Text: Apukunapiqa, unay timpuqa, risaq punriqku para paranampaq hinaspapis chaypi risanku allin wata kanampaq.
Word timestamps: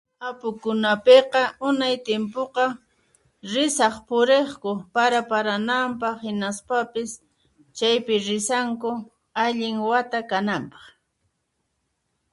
Apukunapiqa, 0.27 1.41
unay 1.67 1.95
timpuqa, 2.05 2.65
risaq 3.51 3.93
punriqku 4.07 4.71
para 4.93 5.19
paranampaq 5.31 6.15
hinaspapis 6.25 7.11
chaypi 7.77 8.15
risanku 8.27 8.91
allin 9.43 9.77
wata 9.89 10.19
kanampaq. 10.29 10.83